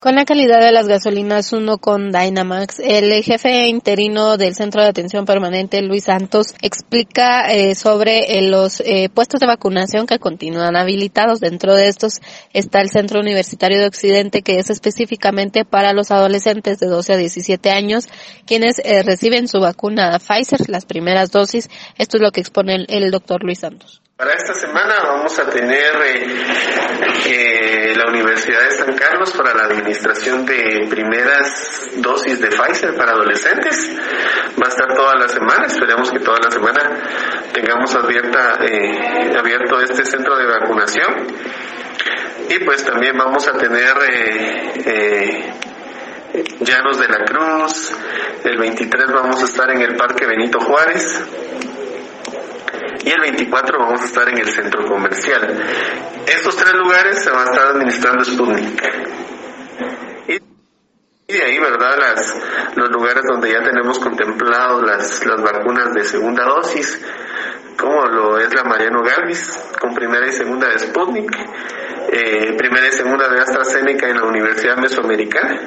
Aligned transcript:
Con 0.00 0.14
la 0.14 0.24
calidad 0.24 0.60
de 0.60 0.70
las 0.70 0.86
gasolinas 0.86 1.52
uno 1.52 1.78
con 1.78 2.12
Dynamax, 2.12 2.78
el 2.78 3.20
jefe 3.24 3.66
interino 3.66 4.36
del 4.36 4.54
Centro 4.54 4.80
de 4.80 4.86
Atención 4.86 5.24
Permanente, 5.24 5.82
Luis 5.82 6.04
Santos, 6.04 6.54
explica 6.62 7.52
eh, 7.52 7.74
sobre 7.74 8.38
eh, 8.38 8.42
los 8.42 8.78
eh, 8.78 9.10
puestos 9.12 9.40
de 9.40 9.48
vacunación 9.48 10.06
que 10.06 10.20
continúan 10.20 10.76
habilitados. 10.76 11.40
Dentro 11.40 11.74
de 11.74 11.88
estos 11.88 12.20
está 12.52 12.80
el 12.80 12.90
Centro 12.90 13.18
Universitario 13.18 13.80
de 13.80 13.88
Occidente, 13.88 14.42
que 14.42 14.60
es 14.60 14.70
específicamente 14.70 15.64
para 15.64 15.92
los 15.92 16.12
adolescentes 16.12 16.78
de 16.78 16.86
12 16.86 17.14
a 17.14 17.16
17 17.16 17.68
años, 17.72 18.06
quienes 18.46 18.76
reciben 19.04 19.48
su 19.48 19.58
vacuna 19.58 20.16
Pfizer, 20.20 20.70
las 20.70 20.86
primeras 20.86 21.32
dosis. 21.32 21.68
Esto 21.96 22.18
es 22.18 22.22
lo 22.22 22.30
que 22.30 22.40
expone 22.40 22.86
el, 22.88 23.10
doctor 23.10 23.42
Luis 23.42 23.58
Santos. 23.58 24.00
Para 24.18 24.32
esta 24.32 24.52
semana 24.52 24.96
vamos 25.04 25.38
a 25.38 25.48
tener 25.48 25.92
eh, 25.94 26.87
Universidad 28.08 28.62
de 28.64 28.70
San 28.72 28.94
Carlos 28.94 29.32
para 29.32 29.54
la 29.54 29.64
administración 29.64 30.44
de 30.44 30.86
primeras 30.88 31.90
dosis 31.96 32.40
de 32.40 32.48
Pfizer 32.48 32.96
para 32.96 33.12
adolescentes. 33.12 33.90
Va 34.60 34.66
a 34.66 34.68
estar 34.68 34.94
toda 34.94 35.14
la 35.16 35.28
semana, 35.28 35.66
esperemos 35.66 36.10
que 36.10 36.20
toda 36.20 36.38
la 36.42 36.50
semana 36.50 37.02
tengamos 37.52 37.94
eh, 37.94 39.36
abierto 39.36 39.80
este 39.80 40.04
centro 40.04 40.36
de 40.36 40.46
vacunación. 40.46 41.26
Y 42.48 42.64
pues 42.64 42.84
también 42.84 43.16
vamos 43.16 43.46
a 43.46 43.52
tener 43.52 43.94
eh, 44.86 45.52
Llanos 46.60 46.98
de 46.98 47.08
la 47.08 47.24
Cruz, 47.24 47.94
el 48.44 48.58
23 48.58 49.12
vamos 49.12 49.42
a 49.42 49.44
estar 49.46 49.70
en 49.70 49.80
el 49.80 49.96
Parque 49.96 50.26
Benito 50.26 50.60
Juárez, 50.60 51.24
y 53.08 53.10
el 53.10 53.20
24 53.22 53.78
vamos 53.78 54.02
a 54.02 54.04
estar 54.04 54.28
en 54.28 54.36
el 54.36 54.48
centro 54.50 54.84
comercial. 54.84 55.40
Estos 56.26 56.54
tres 56.56 56.74
lugares 56.74 57.24
se 57.24 57.30
van 57.30 57.48
a 57.48 57.50
estar 57.50 57.66
administrando 57.68 58.22
Sputnik. 58.22 58.82
Y 60.26 61.32
de 61.32 61.42
ahí, 61.42 61.58
¿verdad? 61.58 61.96
Los 62.74 62.90
lugares 62.90 63.22
donde 63.26 63.50
ya 63.50 63.62
tenemos 63.62 63.98
contemplados 63.98 64.82
las, 64.82 65.24
las 65.24 65.40
vacunas 65.40 65.94
de 65.94 66.04
segunda 66.04 66.44
dosis, 66.44 67.02
como 67.78 68.04
lo 68.04 68.38
es 68.38 68.54
la 68.54 68.64
Mariano 68.64 69.02
Galvis, 69.02 69.58
con 69.80 69.94
primera 69.94 70.26
y 70.26 70.32
segunda 70.32 70.68
de 70.68 70.78
Sputnik, 70.78 71.30
eh, 72.12 72.54
primera 72.58 72.88
y 72.88 72.92
segunda 72.92 73.26
de 73.28 73.40
AstraZeneca 73.40 74.06
en 74.06 74.18
la 74.18 74.24
Universidad 74.24 74.76
Mesoamericana, 74.76 75.58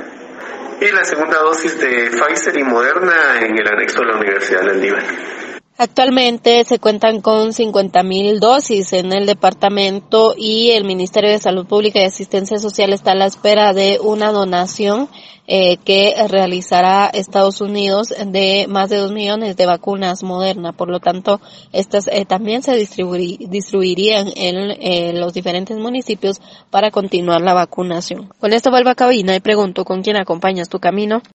y 0.79 0.91
la 0.91 1.03
segunda 1.03 1.39
dosis 1.39 1.79
de 1.79 2.11
Pfizer 2.11 2.55
y 2.55 2.63
Moderna 2.63 3.39
en 3.39 3.57
el 3.57 3.67
anexo 3.67 4.01
de 4.01 4.05
la 4.05 4.17
Universidad 4.17 4.61
del 4.61 4.79
Líbano. 4.79 5.40
Actualmente 5.83 6.63
se 6.63 6.77
cuentan 6.77 7.21
con 7.21 7.53
50.000 7.53 8.37
dosis 8.37 8.93
en 8.93 9.11
el 9.13 9.25
departamento 9.25 10.35
y 10.37 10.69
el 10.69 10.83
Ministerio 10.83 11.31
de 11.31 11.39
Salud 11.39 11.65
Pública 11.65 11.99
y 11.99 12.03
Asistencia 12.05 12.59
Social 12.59 12.93
está 12.93 13.13
a 13.13 13.15
la 13.15 13.25
espera 13.25 13.73
de 13.73 13.97
una 13.99 14.31
donación 14.31 15.09
eh, 15.47 15.77
que 15.77 16.13
realizará 16.29 17.07
Estados 17.07 17.61
Unidos 17.61 18.13
de 18.27 18.67
más 18.69 18.91
de 18.91 18.97
2 18.97 19.11
millones 19.11 19.57
de 19.57 19.65
vacunas 19.65 20.21
modernas. 20.21 20.75
Por 20.75 20.89
lo 20.89 20.99
tanto, 20.99 21.41
estas 21.73 22.07
eh, 22.09 22.25
también 22.25 22.61
se 22.61 22.75
distribuirían 22.75 24.27
en 24.35 25.19
los 25.19 25.33
diferentes 25.33 25.79
municipios 25.79 26.41
para 26.69 26.91
continuar 26.91 27.41
la 27.41 27.55
vacunación. 27.55 28.29
Con 28.39 28.53
esto 28.53 28.69
vuelvo 28.69 28.91
a 28.91 28.95
cabina 28.95 29.35
y 29.35 29.39
pregunto 29.39 29.83
con 29.83 30.03
quién 30.03 30.17
acompañas 30.17 30.69
tu 30.69 30.79
camino. 30.79 31.23